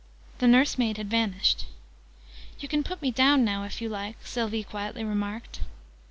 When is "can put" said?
2.67-3.03